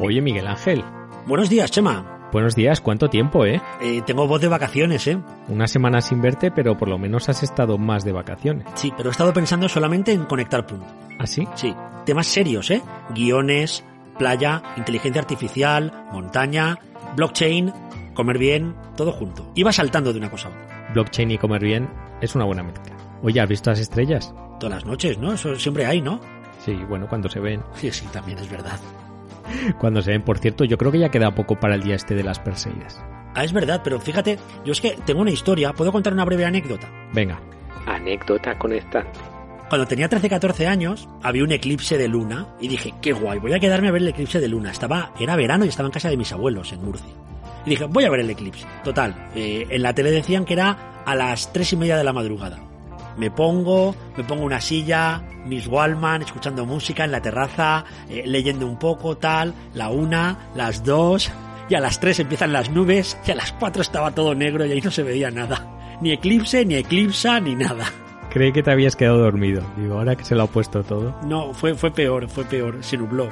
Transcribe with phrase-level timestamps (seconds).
[0.00, 0.84] Oye, Miguel Ángel.
[1.26, 2.28] Buenos días, Chema.
[2.30, 3.62] Buenos días, ¿cuánto tiempo, eh?
[3.80, 4.02] eh?
[4.04, 5.18] Tengo voz de vacaciones, ¿eh?
[5.48, 8.66] Una semana sin verte, pero por lo menos has estado más de vacaciones.
[8.74, 10.84] Sí, pero he estado pensando solamente en conectar punto.
[11.18, 11.46] ¿Ah, sí?
[11.54, 11.72] Sí.
[12.04, 12.82] Temas serios, ¿eh?
[13.14, 13.84] Guiones,
[14.18, 16.78] playa, inteligencia artificial, montaña,
[17.14, 17.72] blockchain,
[18.14, 19.50] comer bien, todo junto.
[19.54, 20.90] Iba saltando de una cosa a otra.
[20.92, 21.88] Blockchain y comer bien
[22.20, 22.96] es una buena mezcla.
[23.22, 24.34] Oye, ¿has visto las estrellas?
[24.58, 25.32] Todas las noches, ¿no?
[25.32, 26.20] Eso siempre hay, ¿no?
[26.64, 27.62] Sí, bueno, cuando se ven.
[27.74, 28.78] Sí, sí, también es verdad.
[29.78, 32.14] Cuando se ven, por cierto, yo creo que ya queda poco para el día este
[32.14, 33.02] de las Perseidas.
[33.34, 36.44] Ah, es verdad, pero fíjate, yo es que tengo una historia, ¿puedo contar una breve
[36.44, 36.88] anécdota?
[37.12, 37.38] Venga.
[37.86, 39.10] Anécdota conectando.
[39.68, 43.60] Cuando tenía 13-14 años, había un eclipse de luna y dije, qué guay, voy a
[43.60, 44.70] quedarme a ver el eclipse de luna.
[44.70, 47.12] Estaba, era verano y estaba en casa de mis abuelos en Murcia.
[47.66, 48.66] Y dije, voy a ver el eclipse.
[48.84, 52.12] Total, eh, en la tele decían que era a las tres y media de la
[52.12, 52.58] madrugada.
[53.16, 58.66] Me pongo, me pongo una silla, Miss Wallman, escuchando música en la terraza, eh, leyendo
[58.66, 61.30] un poco, tal, la una, las dos,
[61.68, 64.72] y a las tres empiezan las nubes, y a las cuatro estaba todo negro y
[64.72, 65.96] ahí no se veía nada.
[66.00, 67.86] Ni eclipse, ni eclipsa, ni nada.
[68.30, 69.62] Creí que te habías quedado dormido.
[69.76, 71.14] Digo, ahora que se lo ha puesto todo.
[71.24, 73.28] No, fue, fue peor, fue peor, se nubló.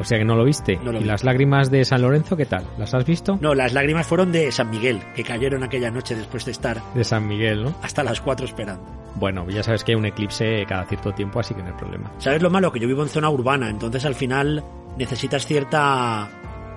[0.00, 0.78] O sea que no lo viste.
[0.82, 1.08] No lo ¿Y vi.
[1.08, 2.64] las lágrimas de San Lorenzo qué tal?
[2.78, 3.38] ¿Las has visto?
[3.40, 7.04] No, las lágrimas fueron de San Miguel, que cayeron aquella noche después de estar De
[7.04, 7.74] San Miguel, ¿no?
[7.82, 8.82] hasta las cuatro esperando.
[9.16, 12.10] Bueno, ya sabes que hay un eclipse cada cierto tiempo, así que no hay problema.
[12.18, 12.72] ¿Sabes lo malo?
[12.72, 14.64] Que yo vivo en zona urbana, entonces al final
[14.96, 16.28] necesitas cierta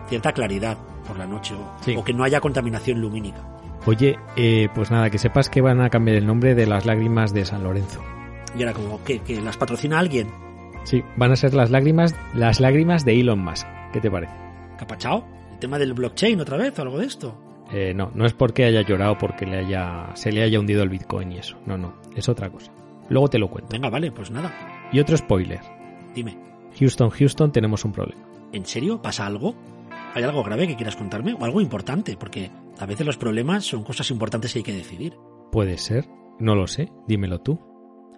[0.10, 1.96] cierta claridad por la noche o, Sí.
[1.96, 3.42] o que no haya contaminación lumínica.
[3.86, 7.34] Oye, eh, pues nada, que sepas que van a cambiar el nombre de las lágrimas
[7.34, 8.02] de San Lorenzo.
[8.58, 9.20] Y era como, ¿qué?
[9.20, 10.30] ¿Que las patrocina alguien?
[10.84, 13.68] Sí, van a ser las lágrimas, las lágrimas de Elon Musk.
[13.92, 14.34] ¿Qué te parece?
[14.78, 15.26] ¿Capachao?
[15.52, 17.38] ¿El tema del blockchain otra vez o algo de esto?
[17.72, 20.90] Eh, no, no es porque haya llorado porque le haya, se le haya hundido el
[20.90, 21.58] Bitcoin y eso.
[21.66, 22.72] No, no, es otra cosa.
[23.10, 23.70] Luego te lo cuento.
[23.72, 24.52] Venga, vale, pues nada.
[24.92, 25.62] Y otro spoiler.
[26.14, 26.38] Dime,
[26.80, 28.22] Houston, Houston, tenemos un problema.
[28.54, 29.02] ¿en serio?
[29.02, 29.56] ¿Pasa algo?
[30.14, 31.34] ¿Hay algo grave que quieras contarme?
[31.34, 32.16] ¿O algo importante?
[32.16, 35.18] Porque a veces los problemas son cosas importantes que hay que decidir.
[35.52, 36.08] Puede ser,
[36.40, 37.60] no lo sé, dímelo tú.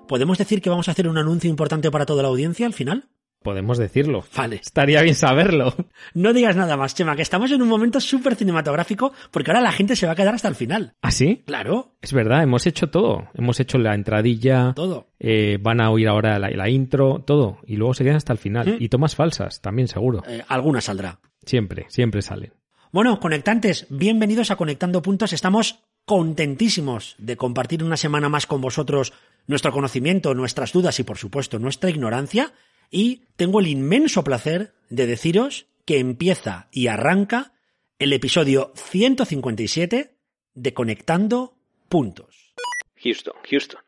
[0.08, 3.06] ¿Podemos decir que vamos a hacer un anuncio importante para toda la audiencia al final?
[3.44, 4.24] Podemos decirlo.
[4.36, 4.56] Vale.
[4.56, 5.76] Estaría bien saberlo.
[6.16, 9.72] No digas nada más, Chema, que estamos en un momento súper cinematográfico porque ahora la
[9.72, 10.94] gente se va a quedar hasta el final.
[11.04, 11.44] ¿Ah, sí?
[11.46, 13.28] Claro, Es verdad, hemos hecho todo.
[13.36, 15.10] Hemos hecho la entradilla, todo.
[15.20, 17.60] eh, van a oír ahora la, la intro, todo.
[17.68, 18.68] Y luego se quedan hasta el final.
[18.80, 18.84] Mm.
[18.84, 20.24] Y tomas falsas, también seguro.
[20.28, 21.20] Eh, alguna saldrá.
[21.46, 22.52] Siempre, siempre salen.
[22.92, 25.34] Bueno, conectantes, bienvenidos a Conectando Puntos.
[25.34, 29.14] Estamos contentísimos de compartir una semana más con vosotros
[29.48, 32.54] nuestro conocimiento, nuestras dudas y, por supuesto, nuestra ignorancia.
[32.92, 37.54] Y tengo el inmenso placer de deciros que empieza y arranca
[38.00, 40.16] el episodio 157
[40.54, 41.58] de Conectando
[41.90, 42.54] Puntos.
[42.98, 43.85] Houston, Houston.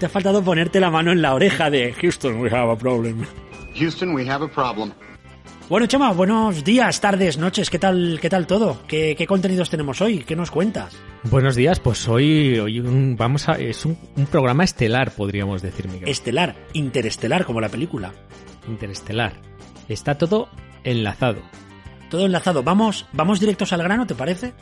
[0.00, 3.24] Te ha faltado ponerte la mano en la oreja de Houston, we have a problem.
[3.78, 4.92] Houston, we have a problem.
[5.68, 8.80] Bueno, Chema, buenos días, tardes, noches, ¿qué tal, qué tal todo?
[8.88, 10.24] ¿Qué, qué contenidos tenemos hoy?
[10.24, 10.96] ¿Qué nos cuentas?
[11.24, 15.86] Buenos días, pues hoy, hoy un- vamos a, es un, un programa estelar, podríamos decir,
[15.86, 16.08] Miguel.
[16.08, 18.12] Estelar, interestelar, como la película.
[18.68, 19.34] Interestelar.
[19.88, 20.48] Está todo
[20.82, 21.42] enlazado.
[22.08, 22.62] Todo enlazado.
[22.64, 24.54] Vamos, vamos directos al grano, ¿te parece?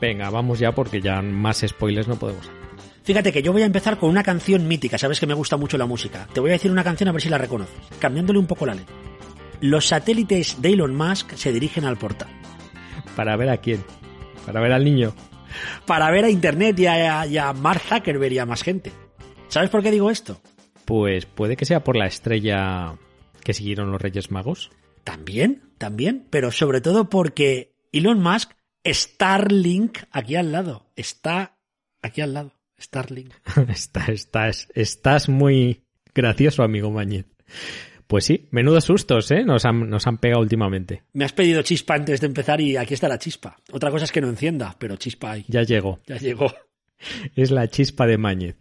[0.00, 2.42] Venga, vamos ya porque ya más spoilers no podemos.
[2.46, 2.61] hacer.
[3.04, 5.76] Fíjate que yo voy a empezar con una canción mítica, sabes que me gusta mucho
[5.76, 6.28] la música.
[6.32, 8.74] Te voy a decir una canción a ver si la reconoces, cambiándole un poco la
[8.74, 8.94] letra.
[9.60, 12.28] Los satélites de Elon Musk se dirigen al portal.
[13.16, 13.84] ¿Para ver a quién?
[14.46, 15.14] ¿Para ver al niño?
[15.86, 18.92] Para ver a Internet y a, y a Mark Zuckerberg y a más gente.
[19.48, 20.40] ¿Sabes por qué digo esto?
[20.84, 22.96] Pues puede que sea por la estrella
[23.42, 24.70] que siguieron los Reyes Magos.
[25.04, 28.52] También, también, pero sobre todo porque Elon Musk,
[28.86, 31.58] Starlink, aquí al lado, está
[32.00, 33.32] aquí al lado, Starlink.
[33.68, 35.84] Está- estás, estás muy
[36.14, 37.26] gracioso, amigo Mañez.
[38.06, 39.42] Pues sí, menudos sustos, ¿eh?
[39.44, 41.04] Nos han, nos han pegado últimamente.
[41.14, 43.56] Me has pedido chispa antes de empezar y aquí está la chispa.
[43.72, 45.44] Otra cosa es que no encienda, pero chispa hay.
[45.48, 46.00] Ya llegó.
[46.06, 46.52] Ya llegó.
[47.34, 48.56] Es la chispa de Mañez.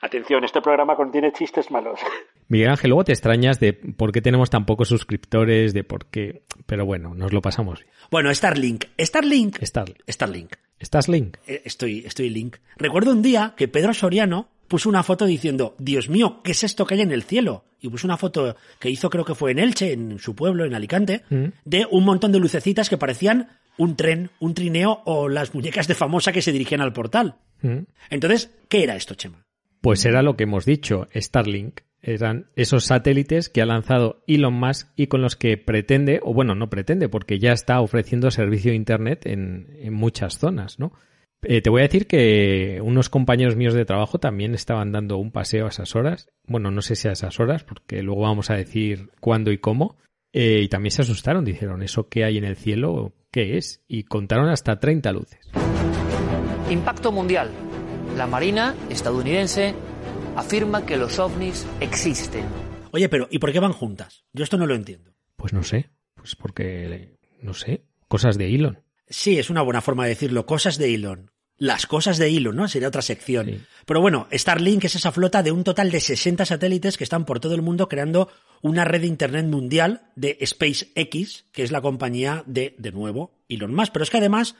[0.00, 1.98] Atención, este programa contiene chistes malos.
[2.48, 6.44] Miguel Ángel, luego te extrañas de por qué tenemos tan pocos suscriptores, de por qué...
[6.66, 7.84] Pero bueno, nos lo pasamos.
[8.10, 8.84] Bueno, Starlink.
[8.98, 9.58] Starlink.
[9.62, 9.98] Starlink.
[10.08, 10.52] Starlink.
[10.78, 11.36] ¿Estás Link?
[11.46, 12.56] Eh, Estoy, estoy link.
[12.76, 16.86] Recuerdo un día que Pedro Soriano puso una foto diciendo, Dios mío, ¿qué es esto
[16.86, 17.64] que hay en el cielo?
[17.80, 20.74] Y puso una foto que hizo, creo que fue en Elche, en su pueblo, en
[20.74, 21.46] Alicante, Mm.
[21.64, 23.48] de un montón de lucecitas que parecían
[23.78, 27.36] un tren, un trineo o las muñecas de famosa que se dirigían al portal.
[27.62, 27.78] Mm.
[28.10, 29.44] Entonces, ¿qué era esto, Chema?
[29.80, 31.80] Pues era lo que hemos dicho, Starlink.
[32.08, 36.54] Eran esos satélites que ha lanzado Elon Musk y con los que pretende, o bueno,
[36.54, 40.92] no pretende, porque ya está ofreciendo servicio de Internet en, muchas zonas, ¿no?
[41.42, 45.30] Eh, te voy a decir que unos compañeros míos de trabajo también estaban dando un
[45.30, 46.30] paseo a esas horas.
[46.46, 49.98] Bueno, no sé si a esas horas, porque luego vamos a decir cuándo y cómo.
[50.32, 53.12] Eh, y también se asustaron, dijeron, ¿eso qué hay en el cielo?
[53.30, 53.84] ¿Qué es?
[53.86, 55.50] Y contaron hasta 30 luces.
[56.70, 57.50] Impacto mundial.
[58.16, 59.74] La Marina estadounidense
[60.38, 62.44] afirma que los ovnis existen.
[62.92, 64.24] Oye, pero ¿y por qué van juntas?
[64.32, 65.12] Yo esto no lo entiendo.
[65.36, 68.78] Pues no sé, pues porque, no sé, cosas de Elon.
[69.08, 70.46] Sí, es una buena forma de decirlo.
[70.46, 71.32] Cosas de Elon.
[71.56, 72.68] Las cosas de Elon, ¿no?
[72.68, 73.46] Sería otra sección.
[73.46, 73.60] Sí.
[73.84, 77.40] Pero bueno, Starlink es esa flota de un total de 60 satélites que están por
[77.40, 78.28] todo el mundo creando
[78.62, 83.74] una red de Internet mundial de SpaceX, que es la compañía de, de nuevo, Elon
[83.74, 83.92] Musk.
[83.92, 84.54] Pero es que además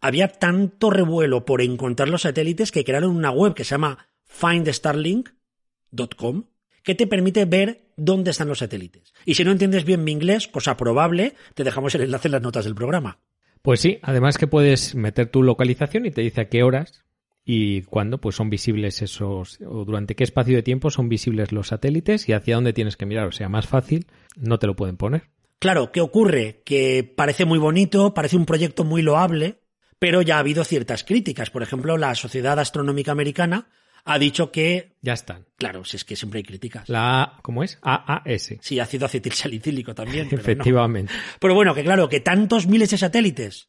[0.00, 6.44] había tanto revuelo por encontrar los satélites que crearon una web que se llama findstarlink.com
[6.82, 9.12] que te permite ver dónde están los satélites.
[9.26, 12.42] Y si no entiendes bien mi inglés, cosa probable, te dejamos el enlace en las
[12.42, 13.18] notas del programa.
[13.60, 17.04] Pues sí, además que puedes meter tu localización y te dice a qué horas
[17.44, 21.68] y cuándo pues son visibles esos o durante qué espacio de tiempo son visibles los
[21.68, 24.06] satélites y hacia dónde tienes que mirar, o sea, más fácil,
[24.36, 25.24] no te lo pueden poner.
[25.58, 26.62] Claro, ¿qué ocurre?
[26.64, 29.60] Que parece muy bonito, parece un proyecto muy loable,
[29.98, 31.50] pero ya ha habido ciertas críticas.
[31.50, 33.68] Por ejemplo, la Sociedad Astronómica Americana
[34.04, 35.46] ha dicho que, Ya están.
[35.56, 36.88] claro, si es que siempre hay críticas.
[36.88, 37.78] La A, ¿cómo es?
[37.82, 38.54] AAS.
[38.60, 40.28] Sí, ácido acetilsalicílico también.
[40.28, 40.42] pero no.
[40.42, 41.12] Efectivamente.
[41.38, 43.68] Pero bueno, que claro, que tantos miles de satélites,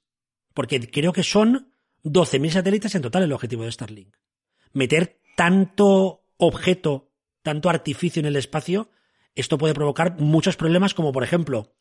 [0.53, 1.73] porque creo que son
[2.03, 4.15] 12.000 satélites en total el objetivo de Starlink.
[4.73, 7.11] Meter tanto objeto,
[7.43, 8.89] tanto artificio en el espacio,
[9.35, 11.73] esto puede provocar muchos problemas como por ejemplo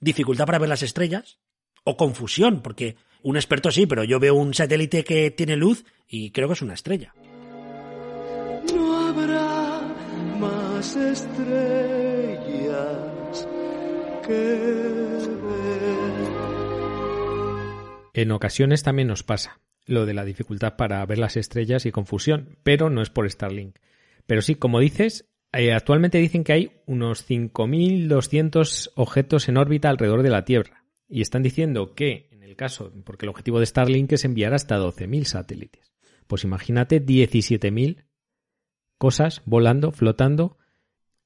[0.00, 1.38] dificultad para ver las estrellas
[1.84, 6.30] o confusión, porque un experto sí, pero yo veo un satélite que tiene luz y
[6.30, 7.14] creo que es una estrella.
[10.40, 11.48] Más estrellas
[14.24, 14.32] que
[15.42, 15.88] ver.
[18.14, 22.58] En ocasiones también nos pasa lo de la dificultad para ver las estrellas y confusión,
[22.62, 23.78] pero no es por Starlink.
[24.26, 30.22] Pero sí, como dices, eh, actualmente dicen que hay unos 5.200 objetos en órbita alrededor
[30.22, 30.84] de la Tierra.
[31.08, 34.78] Y están diciendo que, en el caso, porque el objetivo de Starlink es enviar hasta
[34.78, 35.94] 12.000 satélites.
[36.26, 38.04] Pues imagínate 17.000
[38.98, 40.58] cosas volando, flotando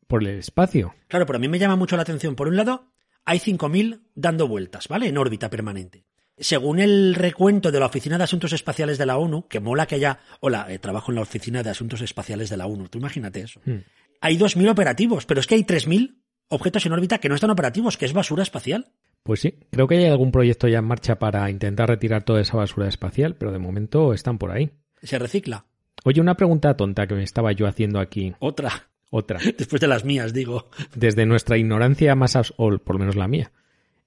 [0.07, 0.95] por el espacio.
[1.09, 2.37] Claro, pero a mí me llama mucho la atención.
[2.37, 2.93] Por un lado,
[3.25, 5.09] hay 5.000 dando vueltas, ¿vale?
[5.09, 6.05] En órbita permanente.
[6.37, 9.97] Según el recuento de la Oficina de Asuntos Espaciales de la ONU, que mola que
[9.97, 10.21] haya...
[10.41, 12.89] Hola, eh, trabajo en la Oficina de Asuntos Espaciales de la ONU.
[12.89, 13.61] Tú imagínate eso.
[13.65, 13.81] Hmm.
[14.21, 17.97] Hay 2.000 operativos, pero es que hay 3.000 objetos en órbita que no están operativos,
[17.97, 18.93] que es basura espacial.
[19.23, 22.57] Pues sí, creo que hay algún proyecto ya en marcha para intentar retirar toda esa
[22.57, 24.73] basura espacial, pero de momento están por ahí.
[25.03, 25.67] Se recicla.
[26.05, 28.35] Oye, una pregunta tonta que me estaba yo haciendo aquí.
[28.41, 28.89] Otra.
[29.11, 29.39] Otra.
[29.59, 30.69] Después de las mías, digo.
[30.95, 33.53] Desde nuestra ignorancia más, o por lo menos la mía.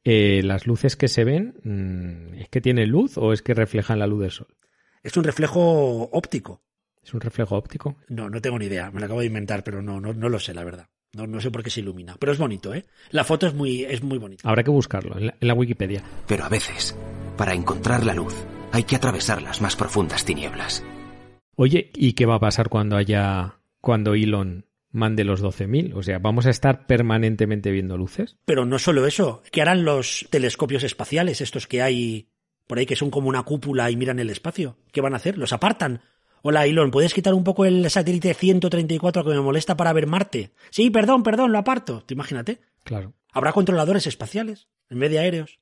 [0.03, 3.99] Eh, ¿Las luces que se ven, mm, es que tienen luz o es que reflejan
[3.99, 4.47] la luz del sol?
[5.03, 6.61] Es un reflejo óptico.
[7.03, 7.97] ¿Es un reflejo óptico?
[8.09, 8.89] No, no tengo ni idea.
[8.91, 10.87] Me lo acabo de inventar, pero no, no, no lo sé, la verdad.
[11.13, 12.15] No, no sé por qué se ilumina.
[12.19, 12.85] Pero es bonito, ¿eh?
[13.11, 14.47] La foto es muy, es muy bonita.
[14.47, 16.03] Habrá que buscarlo en la, en la Wikipedia.
[16.27, 16.95] Pero a veces,
[17.37, 18.33] para encontrar la luz,
[18.71, 20.83] hay que atravesar las más profundas tinieblas.
[21.55, 25.93] Oye, ¿y qué va a pasar cuando haya, cuando Elon mande los 12.000?
[25.95, 28.37] O sea, ¿vamos a estar permanentemente viendo luces?
[28.45, 29.41] Pero no solo eso.
[29.51, 32.29] ¿Qué harán los telescopios espaciales, estos que hay
[32.67, 34.77] por ahí que son como una cúpula y miran el espacio?
[34.91, 35.37] ¿Qué van a hacer?
[35.37, 36.01] ¿Los apartan?
[36.41, 40.51] Hola, Elon, ¿puedes quitar un poco el satélite 134 que me molesta para ver Marte?
[40.69, 42.03] Sí, perdón, perdón, lo aparto.
[42.05, 42.59] Tú imagínate.
[42.83, 43.13] Claro.
[43.31, 45.59] Habrá controladores espaciales en vez de aéreos.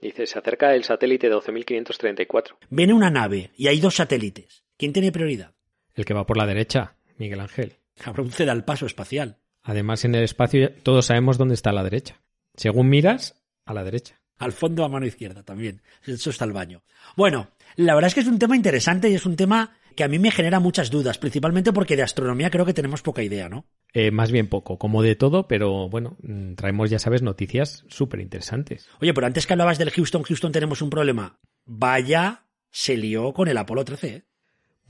[0.00, 2.56] Dice, se acerca el satélite 12.534.
[2.70, 4.64] Viene una nave y hay dos satélites.
[4.80, 5.52] ¿Quién tiene prioridad?
[5.92, 7.74] El que va por la derecha, Miguel Ángel.
[8.02, 9.36] Habrá un al paso espacial.
[9.62, 12.22] Además, en el espacio todos sabemos dónde está la derecha.
[12.54, 14.22] Según miras, a la derecha.
[14.38, 15.82] Al fondo a mano izquierda también.
[16.06, 16.82] Eso está el baño.
[17.14, 20.08] Bueno, la verdad es que es un tema interesante y es un tema que a
[20.08, 23.66] mí me genera muchas dudas, principalmente porque de astronomía creo que tenemos poca idea, ¿no?
[23.92, 28.20] Eh, más bien poco, como de todo, pero bueno, mm, traemos, ya sabes, noticias súper
[28.20, 28.88] interesantes.
[29.02, 31.38] Oye, pero antes que hablabas del Houston, Houston tenemos un problema.
[31.66, 34.29] Vaya, se lió con el Apolo 13, ¿eh?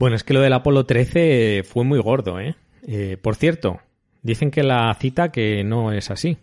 [0.01, 2.55] Bueno, es que lo del Apolo 13 fue muy gordo, ¿eh?
[2.87, 3.81] Eh, Por cierto,
[4.23, 6.39] dicen que la cita que no es así,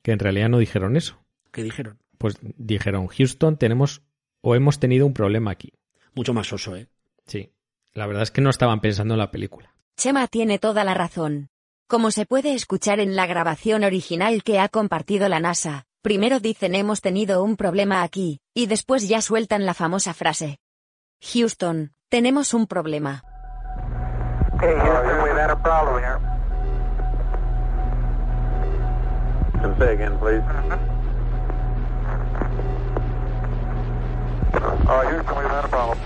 [0.00, 1.18] que en realidad no dijeron eso.
[1.52, 1.98] ¿Qué dijeron?
[2.16, 4.00] Pues dijeron, Houston, tenemos
[4.40, 5.74] o hemos tenido un problema aquí.
[6.14, 6.86] Mucho más oso, ¿eh?
[7.26, 7.50] Sí,
[7.92, 9.74] la verdad es que no estaban pensando en la película.
[9.98, 11.50] Chema tiene toda la razón.
[11.86, 16.74] Como se puede escuchar en la grabación original que ha compartido la NASA, Primero dicen
[16.74, 20.58] hemos tenido un problema aquí, y después ya sueltan la famosa frase.
[21.20, 23.22] Houston, tenemos un problema.
[24.54, 26.18] Okay, Houston, we've had a problem here.
[29.60, 30.42] Can say again, please.
[34.52, 35.98] Houston, we've had a problem.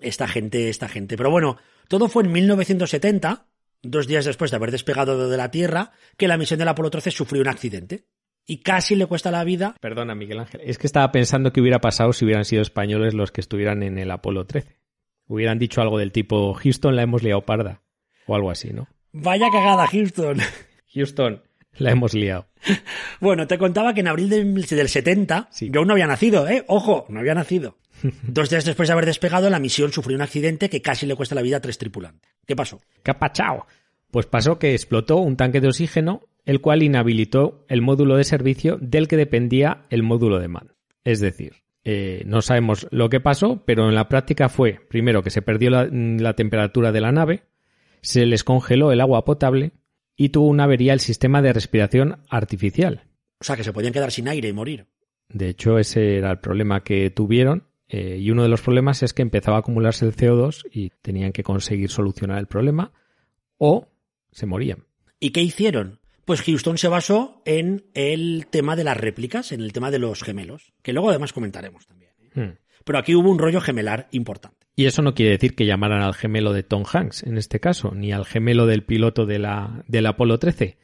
[0.00, 1.16] esta gente, esta gente.
[1.16, 3.46] Pero bueno, todo fue en 1970,
[3.82, 7.10] dos días después de haber despegado de la Tierra, que la misión del Apolo 13
[7.10, 8.04] sufrió un accidente.
[8.50, 9.74] Y casi le cuesta la vida.
[9.78, 10.62] Perdona, Miguel Ángel.
[10.64, 13.98] Es que estaba pensando que hubiera pasado si hubieran sido españoles los que estuvieran en
[13.98, 14.74] el Apolo 13.
[15.26, 17.82] Hubieran dicho algo del tipo, Houston la hemos liado parda.
[18.26, 18.88] O algo así, ¿no?
[19.12, 20.38] Vaya cagada, Houston.
[20.94, 21.42] Houston,
[21.76, 22.48] la hemos liado.
[23.20, 25.70] Bueno, te contaba que en abril del, del 70, Sí.
[25.72, 26.64] yo aún no había nacido, ¿eh?
[26.68, 27.76] Ojo, no había nacido.
[28.22, 31.34] Dos días después de haber despegado, la misión sufrió un accidente que casi le cuesta
[31.34, 32.30] la vida a tres tripulantes.
[32.46, 32.80] ¿Qué pasó?
[33.02, 33.66] ¿Qué ha pachao?
[34.10, 38.78] Pues pasó que explotó un tanque de oxígeno, el cual inhabilitó el módulo de servicio
[38.80, 40.74] del que dependía el módulo de mando.
[41.04, 45.30] Es decir, eh, no sabemos lo que pasó, pero en la práctica fue, primero, que
[45.30, 47.44] se perdió la, la temperatura de la nave,
[48.00, 49.72] se les congeló el agua potable
[50.16, 53.04] y tuvo una avería el sistema de respiración artificial.
[53.40, 54.86] O sea, que se podían quedar sin aire y morir.
[55.28, 57.64] De hecho, ese era el problema que tuvieron.
[57.88, 61.32] eh, y uno de los problemas es que empezaba a acumularse el CO2 y tenían
[61.32, 62.92] que conseguir solucionar el problema
[63.56, 63.88] o
[64.38, 64.86] se morían.
[65.20, 66.00] ¿Y qué hicieron?
[66.24, 70.22] Pues Houston se basó en el tema de las réplicas, en el tema de los
[70.22, 72.12] gemelos, que luego además comentaremos también.
[72.34, 72.58] Hmm.
[72.84, 74.66] Pero aquí hubo un rollo gemelar importante.
[74.76, 77.92] Y eso no quiere decir que llamaran al gemelo de Tom Hanks, en este caso,
[77.94, 80.78] ni al gemelo del piloto de la, del Apolo 13,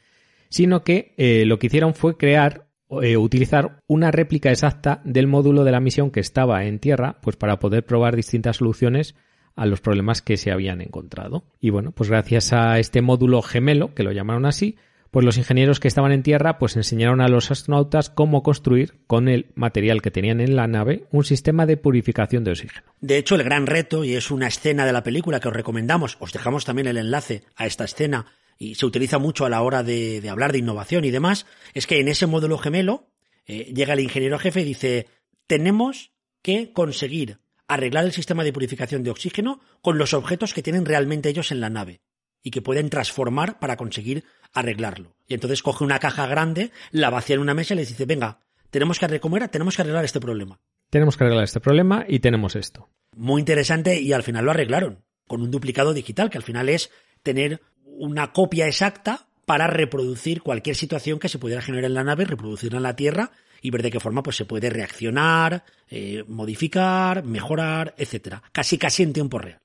[0.49, 2.67] sino que eh, lo que hicieron fue crear,
[3.01, 7.37] eh, utilizar una réplica exacta del módulo de la misión que estaba en tierra, pues
[7.37, 9.15] para poder probar distintas soluciones
[9.55, 11.43] a los problemas que se habían encontrado.
[11.59, 14.77] Y bueno, pues gracias a este módulo gemelo, que lo llamaron así,
[15.11, 19.29] pues los ingenieros que estaban en tierra pues enseñaron a los astronautas cómo construir con
[19.29, 22.85] el material que tenían en la nave un sistema de purificación de oxígeno.
[22.99, 26.17] De hecho, el gran reto, y es una escena de la película que os recomendamos,
[26.19, 28.25] os dejamos también el enlace a esta escena,
[28.57, 31.99] y se utiliza mucho a la hora de, hablar de innovación y demás, es que
[32.01, 33.07] en ese módulo gemelo
[33.45, 35.07] eh, llega el ingeniero jefe y dice,
[35.47, 40.85] tenemos que conseguir arreglar el sistema de purificación de oxígeno con los objetos que tienen
[40.85, 42.01] realmente ellos en la nave
[42.43, 45.15] y que pueden transformar para conseguir arreglarlo.
[45.27, 48.39] Y entonces coge una caja grande, la vacía en una mesa y les dice, venga,
[48.69, 50.59] tenemos que arreglar, tenemos que arreglar este problema.
[50.89, 52.89] Tenemos que arreglar este problema y tenemos esto.
[53.15, 56.91] Muy interesante y al final lo arreglaron con un duplicado digital, que al final es
[57.23, 62.25] tener una copia exacta para reproducir cualquier situación que se pudiera generar en la nave,
[62.25, 63.31] reproducirla en la Tierra
[63.61, 68.43] y ver de qué forma pues se puede reaccionar, eh, modificar, mejorar, etcétera.
[68.51, 69.59] Casi casi en tiempo real.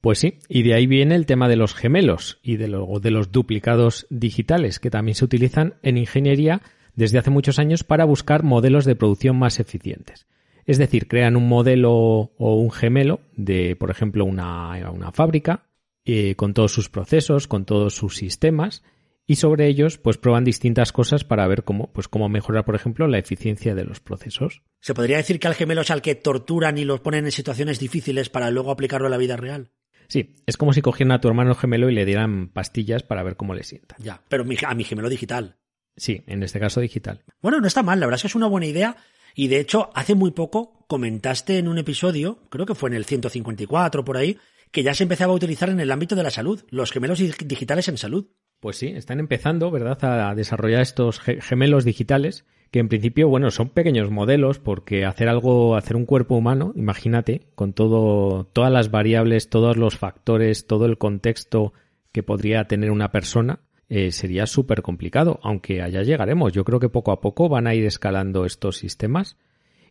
[0.00, 3.30] Pues sí, y de ahí viene el tema de los gemelos y de, de los
[3.30, 6.60] duplicados digitales, que también se utilizan en ingeniería
[6.96, 10.26] desde hace muchos años para buscar modelos de producción más eficientes.
[10.66, 15.66] Es decir, crean un modelo o un gemelo de, por ejemplo, una, una fábrica,
[16.04, 18.82] eh, con todos sus procesos, con todos sus sistemas,
[19.26, 23.06] y sobre ellos, pues prueban distintas cosas para ver cómo, pues cómo mejorar, por ejemplo,
[23.08, 24.62] la eficiencia de los procesos.
[24.80, 27.78] ¿Se podría decir que al gemelo es al que torturan y los ponen en situaciones
[27.78, 29.70] difíciles para luego aplicarlo a la vida real?
[30.08, 33.36] Sí, es como si cogieran a tu hermano gemelo y le dieran pastillas para ver
[33.36, 33.96] cómo le sienta.
[33.98, 35.56] Ya, pero mi- a mi gemelo digital.
[35.96, 37.22] Sí, en este caso digital.
[37.40, 38.96] Bueno, no está mal, la verdad es que es una buena idea.
[39.34, 43.04] Y de hecho, hace muy poco comentaste en un episodio, creo que fue en el
[43.06, 44.38] 154 por ahí,
[44.70, 47.46] que ya se empezaba a utilizar en el ámbito de la salud, los gemelos dig-
[47.46, 48.28] digitales en salud.
[48.62, 53.50] Pues sí, están empezando, ¿verdad?, a desarrollar estos ge- gemelos digitales, que en principio, bueno,
[53.50, 58.92] son pequeños modelos, porque hacer algo, hacer un cuerpo humano, imagínate, con todo, todas las
[58.92, 61.72] variables, todos los factores, todo el contexto
[62.12, 66.52] que podría tener una persona, eh, sería súper complicado, aunque allá llegaremos.
[66.52, 69.36] Yo creo que poco a poco van a ir escalando estos sistemas.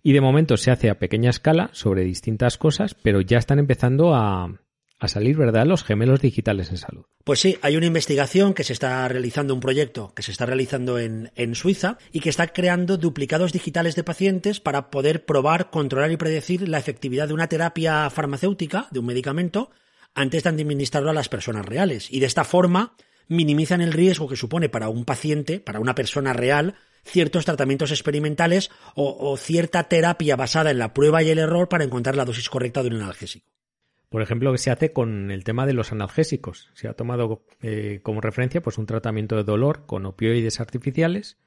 [0.01, 4.15] Y de momento se hace a pequeña escala sobre distintas cosas, pero ya están empezando
[4.15, 4.49] a,
[5.01, 7.05] a salir, ¿verdad?, los gemelos digitales en salud.
[7.23, 10.99] Pues sí, hay una investigación que se está realizando, un proyecto que se está realizando
[10.99, 16.17] en, Suiza y que está creando duplicados digitales de pacientes para poder probar, controlar y
[16.17, 19.71] predecir la efectividad de una terapia farmacéutica, de un medicamento,
[20.13, 22.11] antes de administrarlo a las personas reales.
[22.11, 22.95] Y de esta forma
[23.27, 28.69] minimizan el riesgo que supone para un paciente, para una persona real, ciertos tratamientos experimentales
[28.93, 32.83] o cierta terapia basada en la prueba y el error para encontrar la dosis correcta
[32.83, 33.51] de un analgésico.
[34.11, 36.69] Por ejemplo, que se hace con el tema de los analgésicos.
[36.73, 41.37] Se ha tomado eh, como referencia pues un tratamiento de dolor con opioides artificiales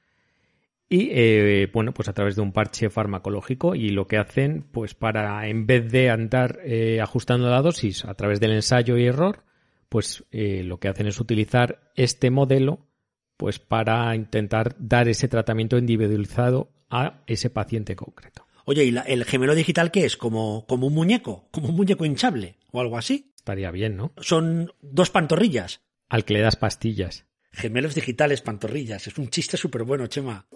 [0.89, 4.95] y eh, bueno, pues a través de un parche farmacológico y lo que hacen pues
[4.95, 9.45] para en vez de andar eh, ajustando la dosis a través del ensayo y error,
[9.91, 12.87] pues lo que hacen es utilizar este modelo
[13.37, 18.47] pues para intentar dar ese tratamiento individualizado a ese paciente concreto.
[18.65, 20.17] Oye, ¿y la- el gemelo digital qué es?
[20.17, 21.49] ¿Como, como un muñeco?
[21.51, 22.57] ¿Como un muñeco hinchable?
[22.73, 23.33] ¿O algo así?
[23.37, 24.13] Estaría bien, ¿no?
[24.19, 25.83] Son dos pantorrillas.
[26.09, 27.27] Al que le das pastillas.
[27.53, 29.07] Gemelos digitales, pantorrillas.
[29.07, 30.47] Es un chiste súper bueno, Chema.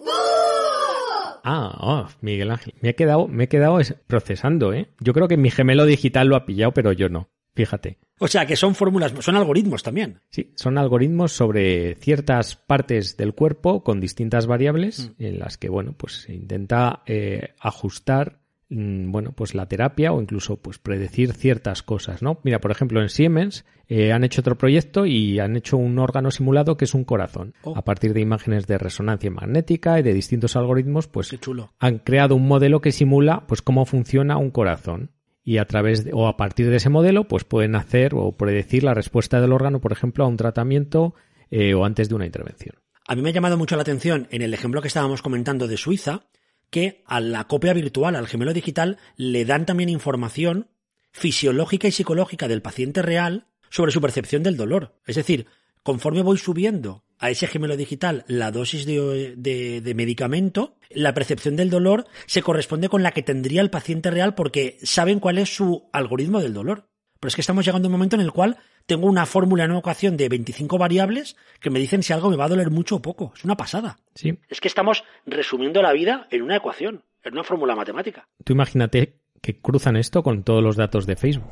[1.43, 2.73] Ah, oh, Miguel Ángel.
[2.81, 4.89] Me he quedado, me he quedado es- procesando, ¿eh?
[4.99, 7.29] Yo creo que mi gemelo digital lo ha pillado, pero yo no.
[7.55, 7.97] Fíjate.
[8.19, 10.19] O sea, que son fórmulas, son algoritmos también.
[10.29, 15.93] Sí, son algoritmos sobre ciertas partes del cuerpo con distintas variables en las que, bueno,
[15.97, 21.81] pues se intenta eh, ajustar, mm, bueno, pues la terapia o incluso pues predecir ciertas
[21.81, 22.39] cosas, ¿no?
[22.43, 26.29] Mira, por ejemplo, en Siemens eh, han hecho otro proyecto y han hecho un órgano
[26.29, 27.53] simulado que es un corazón.
[27.63, 27.73] Oh.
[27.77, 31.71] A partir de imágenes de resonancia magnética y de distintos algoritmos, pues chulo.
[31.79, 35.11] han creado un modelo que simula pues cómo funciona un corazón
[35.49, 38.83] y a través de- o a partir de ese modelo pues pueden hacer o predecir
[38.83, 41.15] la respuesta del órgano por ejemplo a un tratamiento
[41.49, 42.75] eh, o antes de una intervención
[43.07, 45.77] A mí me ha llamado mucho la atención en el ejemplo que estábamos comentando de
[45.77, 46.27] Suiza,
[46.69, 50.67] que a la copia virtual, al gemelo digital, le dan también información
[51.11, 54.93] fisiológica y psicológica del paciente real sobre su percepción del dolor.
[55.07, 55.47] Es decir,
[55.81, 61.55] conforme voy subiendo a ese gemelo digital la dosis de, de- de medicamento, la percepción
[61.55, 65.53] del dolor se corresponde con la que tendría el paciente real porque saben cuál es
[65.55, 66.85] su algoritmo del dolor.
[67.19, 69.71] Pero es que estamos llegando a un momento en el cual tengo una fórmula en
[69.71, 72.95] una ecuación de 25 variables que me dicen si algo me va a doler mucho
[72.95, 73.33] o poco.
[73.35, 73.99] Es una pasada.
[74.15, 78.27] sí Es que estamos resumiendo la vida en una ecuación, en una fórmula matemática.
[78.45, 81.43] tú imagínate que cruzan esto con todos los datos de Facebook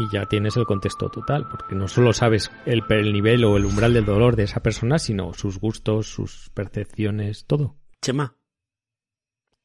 [0.00, 3.66] y ya tienes el contexto total porque no solo sabes el, el nivel o el
[3.66, 8.34] umbral del dolor de esa persona sino sus gustos sus percepciones todo Chema.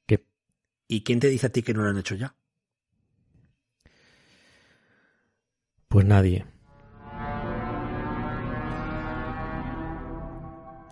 [0.06, 0.28] ¿Qué?
[0.90, 2.36] ¿Y quién te dice a ti que no lo han hecho ya?
[5.88, 6.46] pues nadie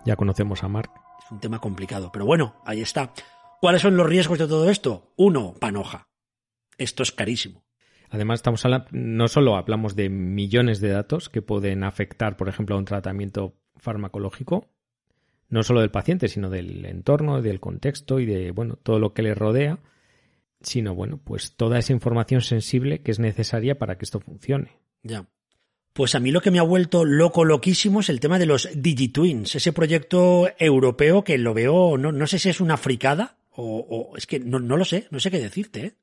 [0.06, 0.90] ya conocemos a Mark
[1.22, 3.12] Es un tema complicado, pero bueno, ahí está.
[3.60, 5.14] ¿Cuáles son los riesgos de todo esto?
[5.16, 6.08] Uno, panoja.
[6.76, 7.63] Esto es carísimo.
[8.14, 12.78] Además, estamos no solo hablamos de millones de datos que pueden afectar, por ejemplo, a
[12.78, 14.68] un tratamiento farmacológico,
[15.48, 19.22] no solo del paciente, sino del entorno, del contexto y de, bueno, todo lo que
[19.22, 19.80] le rodea,
[20.60, 24.78] sino, bueno, pues toda esa información sensible que es necesaria para que esto funcione.
[25.02, 25.26] Ya.
[25.92, 28.68] Pues a mí lo que me ha vuelto loco, loquísimo es el tema de los
[28.76, 33.78] Digitwins, ese proyecto europeo que lo veo, no, no sé si es una fricada o,
[33.80, 35.94] o es que no, no lo sé, no sé qué decirte, ¿eh?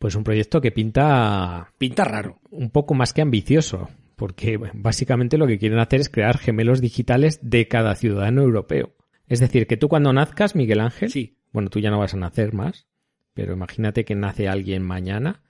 [0.00, 2.40] Pues un proyecto que pinta Pinta raro.
[2.50, 6.80] un poco más que ambicioso, porque bueno, básicamente lo que quieren hacer es crear gemelos
[6.80, 8.94] digitales de cada ciudadano europeo.
[9.28, 11.36] Es decir, que tú cuando nazcas, Miguel Ángel, Sí.
[11.52, 12.86] bueno, tú ya no vas a nacer más,
[13.34, 15.42] pero imagínate que nace alguien mañana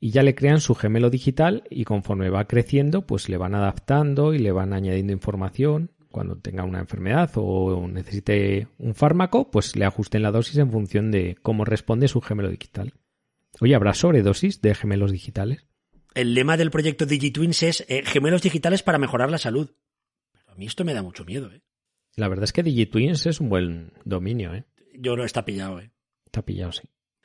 [0.00, 4.32] y ya le crean su gemelo digital y conforme va creciendo, pues le van adaptando
[4.32, 5.90] y le van añadiendo información.
[6.10, 11.10] Cuando tenga una enfermedad o necesite un fármaco, pues le ajusten la dosis en función
[11.12, 12.94] de cómo responde su gemelo digital.
[13.58, 15.66] Oye, ¿habrá sobredosis de gemelos digitales?
[16.14, 19.70] El lema del proyecto Digitwins es eh, gemelos digitales para mejorar la salud.
[20.32, 21.62] Pero a mí esto me da mucho miedo, ¿eh?
[22.16, 24.64] La verdad es que DigiTwins es un buen dominio, ¿eh?
[24.94, 25.90] Yo no está pillado, ¿eh?
[26.26, 26.82] Está pillado, sí.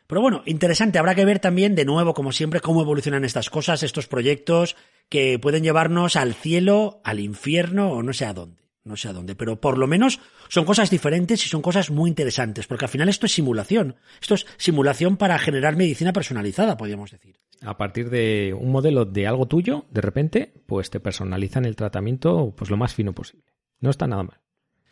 [0.07, 0.99] Pero bueno, interesante.
[0.99, 4.75] Habrá que ver también, de nuevo, como siempre, cómo evolucionan estas cosas, estos proyectos
[5.09, 8.64] que pueden llevarnos al cielo, al infierno o no sé a dónde.
[8.85, 9.35] No sé a dónde.
[9.35, 12.67] Pero por lo menos son cosas diferentes y son cosas muy interesantes.
[12.67, 13.95] Porque al final esto es simulación.
[14.21, 17.39] Esto es simulación para generar medicina personalizada, podríamos decir.
[17.61, 22.53] A partir de un modelo de algo tuyo, de repente, pues te personalizan el tratamiento
[22.55, 23.43] pues lo más fino posible.
[23.79, 24.39] No está nada mal.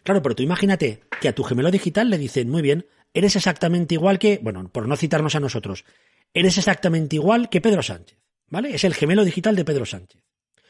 [0.04, 3.96] Claro, pero tú imagínate que a tu gemelo digital le dicen, muy bien, eres exactamente
[3.96, 5.86] igual que, bueno, por no citarnos a nosotros,
[6.34, 8.76] eres exactamente igual que Pedro Sánchez, ¿vale?
[8.76, 10.22] Es el gemelo digital de Pedro Sánchez.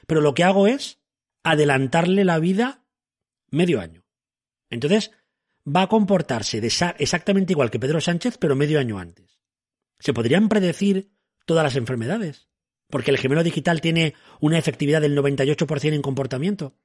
[0.06, 1.00] Pero lo que hago es
[1.44, 2.83] adelantarle la vida
[3.54, 4.06] medio año.
[4.70, 5.12] Entonces,
[5.66, 9.40] va a comportarse de exactamente igual que Pedro Sánchez, pero medio año antes.
[10.00, 11.12] ¿Se podrían predecir
[11.46, 12.50] todas las enfermedades?
[12.90, 16.76] Porque el gemelo digital tiene una efectividad del 98% en comportamiento.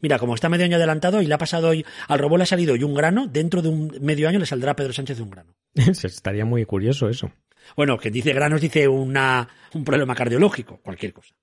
[0.00, 2.46] Mira, como está medio año adelantado y le ha pasado hoy, al robot le ha
[2.46, 5.22] salido hoy un grano, dentro de un medio año le saldrá a Pedro Sánchez de
[5.22, 5.54] un grano.
[5.74, 7.30] Estaría muy curioso eso.
[7.76, 11.34] Bueno, que dice granos dice una, un problema cardiológico, cualquier cosa.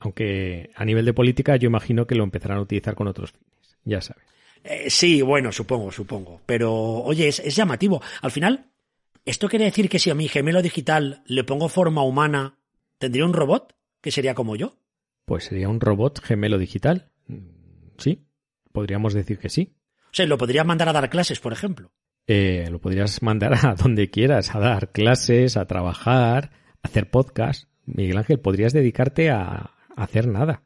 [0.00, 3.51] Aunque a nivel de política yo imagino que lo empezarán a utilizar con otros fines.
[3.84, 4.22] Ya sabes.
[4.64, 6.40] Eh, sí, bueno, supongo, supongo.
[6.46, 8.00] Pero, oye, es, es llamativo.
[8.20, 8.70] Al final,
[9.24, 12.58] ¿esto quiere decir que si a mi gemelo digital le pongo forma humana,
[12.98, 14.76] tendría un robot que sería como yo?
[15.24, 17.10] Pues sería un robot gemelo digital.
[17.98, 18.24] Sí,
[18.72, 19.74] podríamos decir que sí.
[20.06, 21.92] O sea, lo podría mandar a dar clases, por ejemplo.
[22.26, 26.50] Eh, lo podrías mandar a donde quieras, a dar clases, a trabajar,
[26.82, 27.68] a hacer podcast.
[27.84, 30.62] Miguel Ángel, podrías dedicarte a hacer nada.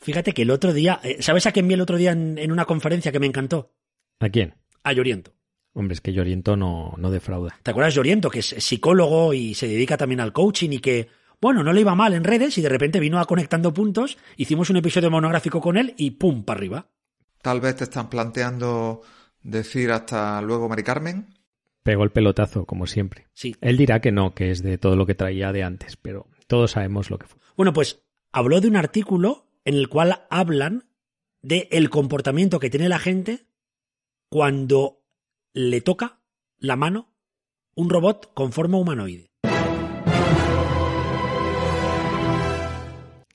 [0.00, 2.52] Fíjate que el otro día, eh, ¿sabes a quién vi el otro día en, en
[2.52, 3.72] una conferencia que me encantó?
[4.20, 4.54] ¿A quién?
[4.82, 5.32] A Lloriento.
[5.72, 7.56] Hombre, es que Lloriento no, no defrauda.
[7.62, 11.08] ¿Te acuerdas de Oriento, que es psicólogo y se dedica también al coaching y que,
[11.40, 14.70] bueno, no le iba mal en redes y de repente vino a conectando puntos, hicimos
[14.70, 16.88] un episodio monográfico con él y pum, para arriba.
[17.42, 19.02] Tal vez te están planteando
[19.42, 21.26] decir hasta luego, Mari Carmen.
[21.84, 23.28] Pegó el pelotazo, como siempre.
[23.32, 23.54] Sí.
[23.60, 26.72] Él dirá que no, que es de todo lo que traía de antes, pero todos
[26.72, 27.38] sabemos lo que fue.
[27.56, 30.88] Bueno, pues habló de un artículo en el cual hablan
[31.42, 33.48] de el comportamiento que tiene la gente
[34.30, 35.04] cuando
[35.52, 36.22] le toca
[36.56, 37.12] la mano
[37.74, 39.30] un robot con forma humanoide.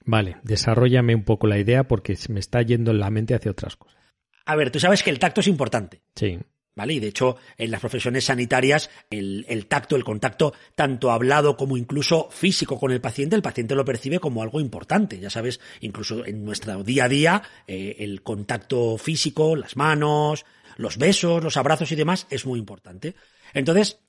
[0.05, 3.51] Vale, desarrollame un poco la idea porque se me está yendo en la mente hacia
[3.51, 4.01] otras cosas.
[4.43, 6.01] A ver, tú sabes que el tacto es importante.
[6.15, 6.39] Sí.
[6.75, 6.93] ¿Vale?
[6.93, 11.77] Y de hecho, en las profesiones sanitarias, el, el, tacto, el contacto, tanto hablado como
[11.77, 15.19] incluso físico con el paciente, el paciente lo percibe como algo importante.
[15.19, 20.45] Ya sabes, incluso en nuestro día a día, eh, el contacto físico, las manos,
[20.77, 23.13] los besos, los abrazos y demás, es muy importante.
[23.53, 23.99] Entonces,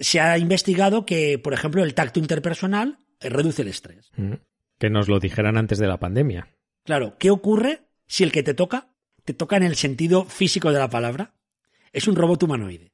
[0.00, 4.10] se ha investigado que, por ejemplo, el tacto interpersonal eh, reduce el estrés.
[4.16, 4.34] Mm.
[4.78, 6.48] Que nos lo dijeran antes de la pandemia.
[6.84, 8.88] Claro, ¿qué ocurre si el que te toca,
[9.24, 11.34] te toca en el sentido físico de la palabra?
[11.92, 12.92] Es un robot humanoide.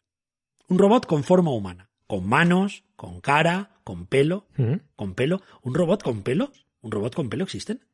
[0.69, 1.91] Un robot con forma humana.
[2.07, 4.47] Con manos, con cara, con pelo.
[4.57, 4.75] Mm.
[4.97, 5.43] Con pelo.
[5.63, 6.53] ¿Un robot con pelo?
[6.81, 7.85] ¿Un robot con pelo existen?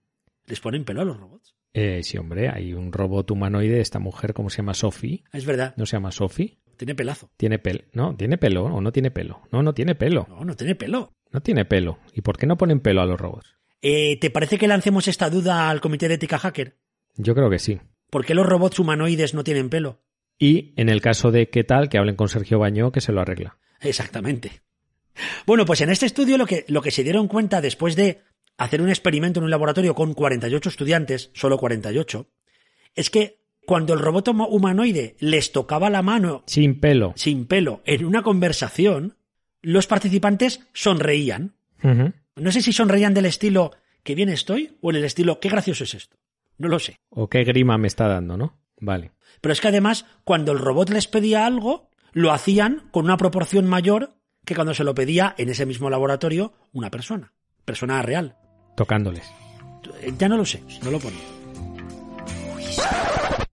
[0.46, 1.54] ¿Les ponen pelo a los robots?
[1.72, 4.74] Eh, sí, hombre, hay un robot humanoide, esta mujer, ¿cómo se llama?
[4.74, 5.22] Sophie.
[5.32, 5.74] Es verdad.
[5.76, 6.58] ¿No se llama Sophie?
[6.76, 7.30] Tiene pelazo.
[7.36, 7.82] Tiene pelo.
[7.92, 9.42] No, tiene pelo o no tiene pelo.
[9.52, 10.26] No, no tiene pelo.
[10.28, 11.12] No, no tiene pelo.
[11.30, 11.98] No tiene pelo.
[12.14, 13.54] ¿Y por qué no ponen pelo a los robots?
[13.82, 16.78] Eh, ¿Te parece que lancemos esta duda al comité de ética hacker?
[17.16, 17.80] Yo creo que sí.
[18.10, 20.00] ¿Por qué los robots humanoides no tienen pelo?
[20.40, 23.20] Y en el caso de qué tal, que hablen con Sergio Bañó, que se lo
[23.20, 23.58] arregla.
[23.80, 24.62] Exactamente.
[25.46, 28.22] Bueno, pues en este estudio lo que, lo que se dieron cuenta después de
[28.56, 32.26] hacer un experimento en un laboratorio con 48 estudiantes, solo 48,
[32.94, 38.06] es que cuando el robot humanoide les tocaba la mano sin pelo, sin pelo en
[38.06, 39.18] una conversación,
[39.60, 41.54] los participantes sonreían.
[41.82, 42.14] Uh -huh.
[42.36, 43.72] No sé si sonreían del estilo
[44.02, 46.16] qué bien estoy o en el estilo qué gracioso es esto.
[46.56, 46.98] No lo sé.
[47.10, 48.58] O qué grima me está dando, ¿no?
[48.80, 49.12] Vale.
[49.40, 53.66] Pero es que además, cuando el robot les pedía algo, lo hacían con una proporción
[53.66, 57.32] mayor que cuando se lo pedía en ese mismo laboratorio una persona.
[57.64, 58.36] Persona real.
[58.76, 59.30] Tocándoles.
[60.18, 61.18] Ya no lo sé, no lo pone.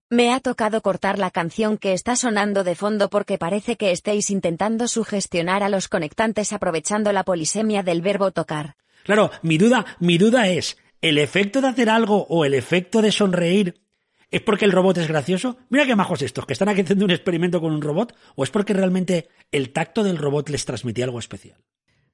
[0.10, 4.30] Me ha tocado cortar la canción que está sonando de fondo porque parece que estéis
[4.30, 8.78] intentando sugestionar a los conectantes aprovechando la polisemia del verbo tocar.
[9.04, 13.12] Claro, mi duda, mi duda es, ¿el efecto de hacer algo o el efecto de
[13.12, 13.82] sonreír
[14.30, 15.58] ¿Es porque el robot es gracioso?
[15.70, 18.13] Mira qué majos estos, que están aquí haciendo un experimento con un robot.
[18.36, 21.58] ¿O es porque realmente el tacto del robot les transmitía algo especial?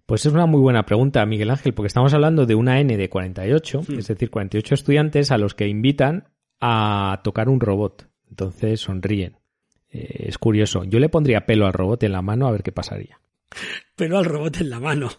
[0.06, 3.10] Pues es una muy buena pregunta, Miguel Ángel, porque estamos hablando de una N de
[3.10, 3.94] 48, Hmm.
[3.94, 4.00] mm.
[4.00, 8.08] es decir, 48 estudiantes a los que invitan a tocar un robot.
[8.30, 9.38] Entonces sonríen.
[9.90, 10.84] Eh, es curioso.
[10.84, 13.20] Yo le pondría pelo al robot en la mano a ver qué pasaría.
[13.96, 15.10] Pelo al robot en la mano.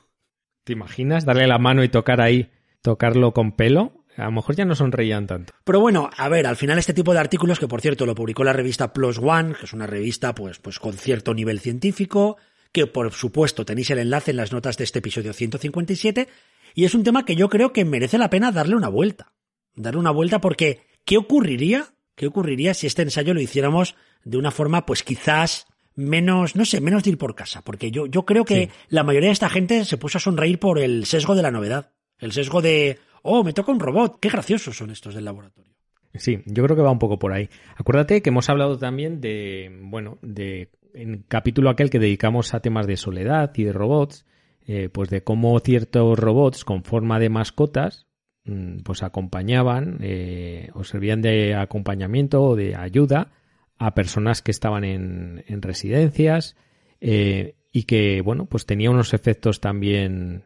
[0.65, 2.51] ¿Te imaginas darle la mano y tocar ahí,
[2.83, 4.04] tocarlo con pelo?
[4.16, 5.53] A lo mejor ya no sonreían tanto.
[5.64, 8.44] Pero bueno, a ver, al final este tipo de artículos, que por cierto lo publicó
[8.44, 12.37] la revista Plus One, que es una revista pues, pues con cierto nivel científico,
[12.72, 16.29] que por supuesto tenéis el enlace en las notas de este episodio 157,
[16.74, 19.33] y es un tema que yo creo que merece la pena darle una vuelta.
[19.74, 21.94] Darle una vuelta porque, ¿qué ocurriría?
[22.16, 26.81] ¿Qué ocurriría si este ensayo lo hiciéramos de una forma, pues quizás menos, no sé,
[26.81, 27.62] menos de ir por casa?
[27.62, 28.70] Porque yo, yo creo que Sí.
[28.88, 31.92] la mayoría de esta gente se puso a sonreír por el sesgo de la novedad.
[32.18, 35.73] El sesgo de, oh, me toca un robot, qué graciosos son estos del laboratorio.
[36.15, 37.49] Sí, yo creo que va un poco por ahí.
[37.77, 42.87] Acuérdate que hemos hablado también de, bueno, de en capítulo aquel que dedicamos a temas
[42.87, 44.25] de soledad y de robots,
[44.67, 48.07] eh, pues de cómo ciertos robots con forma de mascotas,
[48.45, 53.33] mm, pues acompañaban eh, o servían de acompañamiento o de ayuda
[53.77, 56.57] a personas que estaban en, en residencias
[57.01, 60.45] eh, y que, bueno, pues tenía unos efectos también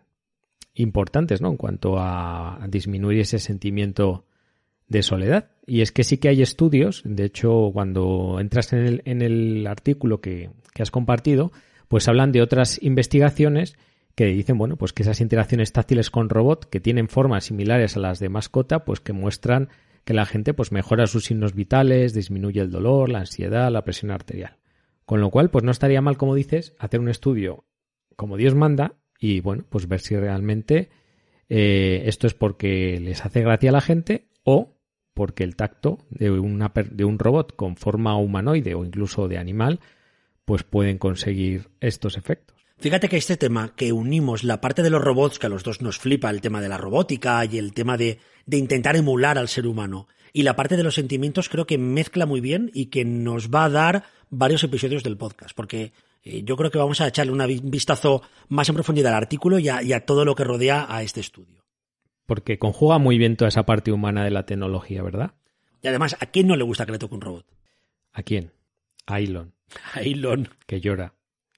[0.79, 1.51] importantes, ¿no?
[1.51, 4.25] En cuanto a disminuir ese sentimiento
[4.88, 5.51] de soledad.
[5.67, 9.67] Y es que sí que hay estudios, de hecho, cuando entras en el, en el
[9.67, 11.53] artículo que, que has compartido,
[11.88, 13.77] pues hablan de otras investigaciones
[14.14, 18.01] que dicen, bueno, pues que esas interacciones táctiles con robot que tienen formas similares a
[18.01, 19.69] las de mascota, pues que muestran
[20.05, 24.11] que la gente pues mejora sus signos vitales, disminuye el dolor, la ansiedad, la presión
[24.11, 24.57] arterial.
[25.05, 27.64] Con lo cual, pues no estaría mal, como dices, hacer un estudio
[28.17, 30.90] como Dios manda y, bueno, pues ver si realmente
[31.48, 34.76] eh, esto es porque les hace gracia a la gente o
[35.14, 39.81] porque el tacto de, una, de un robot con forma humanoide o incluso de animal,
[40.44, 42.57] pues pueden conseguir estos efectos.
[42.78, 45.83] Fíjate que este tema, que unimos la parte de los robots, que a los dos
[45.83, 49.48] nos flipa el tema de la robótica y el tema de, de intentar emular al
[49.48, 53.04] ser humano, y la parte de los sentimientos creo que mezcla muy bien y que
[53.04, 55.92] nos va a dar varios episodios del podcast, porque
[56.24, 59.83] yo creo que vamos a echarle un vistazo más en profundidad al artículo y a,
[59.83, 61.64] y a todo lo que rodea a este estudio.
[62.26, 65.35] Porque conjuga muy bien toda esa parte humana de la tecnología, ¿verdad?
[65.83, 67.46] Y además, ¿a quién no le gusta que le toque un robot?
[68.12, 68.52] ¿A quién?
[69.07, 69.54] A Elon,
[69.94, 70.48] A Elon.
[70.66, 71.14] que llora.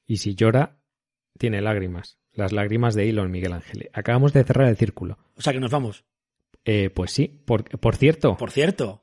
[0.07, 0.79] Y si llora,
[1.39, 2.19] tiene lágrimas.
[2.33, 3.91] Las lágrimas de Elon, Miguel Ángel.
[3.93, 5.19] Acabamos de cerrar el círculo.
[5.37, 6.05] O sea que nos vamos.
[6.65, 9.03] Eh, pues sí, por, por cierto, Por cierto,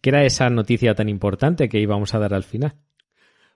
[0.00, 2.76] ¿qué era esa noticia tan importante que íbamos a dar al final?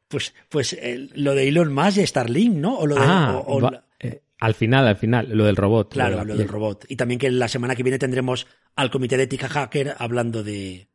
[0.09, 2.77] Pues, pues eh, lo de Elon Musk y Starlink, ¿no?
[2.79, 5.57] O lo de, ah, o- o va- la- eh, al final, al final, lo del
[5.57, 5.93] robot.
[5.93, 6.85] claro, de la lo del robot.
[6.89, 10.89] Y también que la semana que viene tendremos al comité de ética hacker hablando de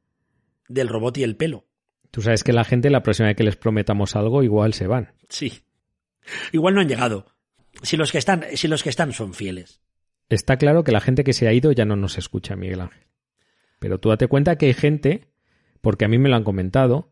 [0.67, 1.65] del robot y el pelo.
[2.12, 5.13] Tú sabes que la gente, la próxima vez que les prometamos algo, igual se van.
[5.30, 5.62] Sí.
[6.52, 7.26] Igual no han llegado.
[7.84, 9.82] Si los que están, si los que están son fieles.
[10.28, 13.04] Está claro que la gente que se ha ido ya no nos escucha, Miguel Ángel.
[13.80, 15.30] Pero tú date cuenta que hay gente,
[15.82, 17.12] porque a mí me lo han comentado,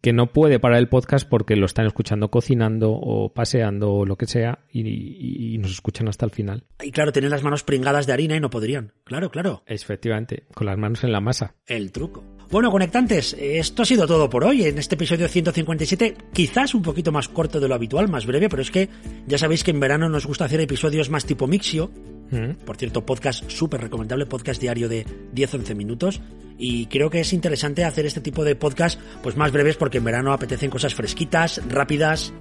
[0.00, 4.16] que no puede parar el podcast porque lo están escuchando cocinando o paseando o lo
[4.16, 6.64] que sea y, y- y nos escuchan hasta el final.
[6.82, 8.92] Y claro, tienen las manos pringadas de harina y no podrían.
[9.04, 9.62] Claro, claro.
[9.66, 11.54] Efectivamente, con las manos en la masa.
[11.66, 12.24] El truco.
[12.50, 17.10] Bueno, conectantes, esto ha sido todo por hoy en este episodio 157, quizás un poquito
[17.10, 18.88] más corto de lo habitual, más breve, pero es que
[19.26, 21.90] ya sabéis que en verano nos gusta hacer episodios más tipo mixio.
[22.30, 22.64] Mm.
[22.64, 25.04] Por cierto, podcast súper recomendable, podcast diario de
[25.34, 26.20] 10-11 minutos.
[26.58, 30.04] Y creo que es interesante hacer este tipo de podcast pues más breves porque en
[30.04, 32.32] verano apetecen cosas fresquitas, rápidas,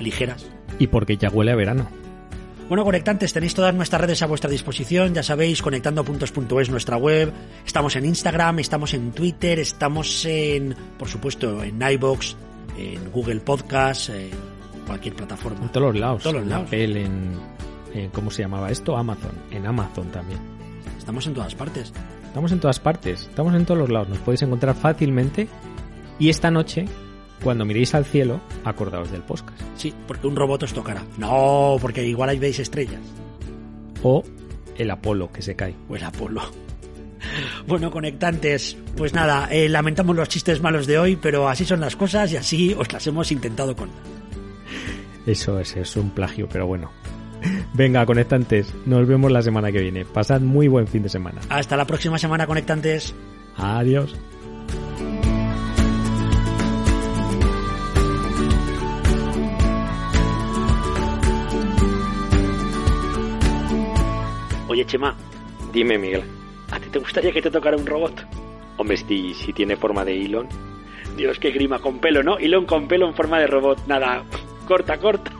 [0.00, 0.46] ligeras.
[0.78, 1.88] Y porque ya huele a verano.
[2.68, 7.32] Bueno, conectantes, tenéis todas nuestras redes a vuestra disposición, ya sabéis, conectandopuntos.es nuestra web,
[7.64, 12.34] estamos en Instagram, estamos en Twitter, estamos en, por supuesto, en iBox,
[12.76, 14.30] en Google Podcast, en
[14.84, 15.60] cualquier plataforma.
[15.62, 16.22] En todos los lados.
[16.24, 16.66] Todos los lados.
[16.66, 17.38] Apple, en,
[17.94, 18.96] en- ¿Cómo se llamaba esto?
[18.96, 19.30] Amazon.
[19.52, 20.40] En Amazon también.
[20.98, 21.92] Estamos en todas partes.
[22.36, 23.22] Estamos en todas partes.
[23.22, 24.10] Estamos en todos los lados.
[24.10, 25.48] Nos podéis encontrar fácilmente.
[26.18, 26.84] Y esta noche,
[27.42, 29.58] cuando miréis al cielo, acordaos del podcast.
[29.74, 31.02] Sí, porque un robot os tocará.
[31.16, 33.00] No, porque igual ahí veis estrellas.
[34.02, 34.22] O
[34.76, 35.74] el Apolo que se cae.
[35.88, 36.42] O el Apolo.
[37.66, 41.96] Bueno, conectantes, pues nada, eh, lamentamos los chistes malos de hoy, pero así son las
[41.96, 44.02] cosas y así os las hemos intentado contar.
[45.26, 46.90] Eso es, es un plagio, pero bueno.
[47.76, 50.06] Venga, conectantes, nos vemos la semana que viene.
[50.06, 51.42] Pasad muy buen fin de semana.
[51.50, 53.14] Hasta la próxima semana, conectantes.
[53.54, 54.16] Adiós.
[64.68, 65.14] Oye, Chema,
[65.70, 66.24] Dime, Miguel.
[66.72, 68.26] ¿a ti te gustaría que te tocara un robot?
[68.78, 70.48] Hombre, si, si tiene forma de Elon.
[71.14, 72.38] Dios, qué grima con pelo, ¿no?
[72.38, 73.86] Elon con pelo en forma de robot.
[73.86, 74.24] Nada,
[74.66, 75.30] corta, corta.